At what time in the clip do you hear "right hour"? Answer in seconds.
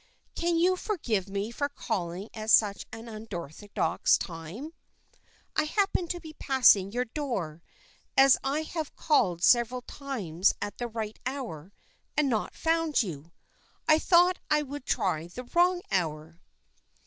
10.87-11.71